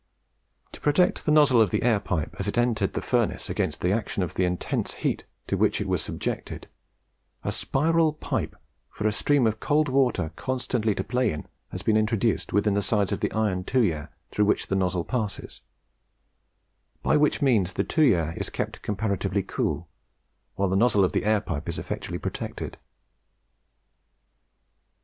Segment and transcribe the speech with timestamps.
[0.71, 3.91] To protect the nozzle of the air pipe as it entered the furnace against the
[3.91, 6.67] action of the intense heat to which it was subjected,
[7.43, 8.55] a spiral pipe
[8.89, 12.81] for a stream of cold water constantly to play in has been introduced within the
[12.81, 15.61] sides of the iron tuyere through which the nozzle passes;
[17.03, 19.87] by which means the tuyere is kept comparatively cool,
[20.55, 22.75] while the nozzle of the air pipe is effectually protected.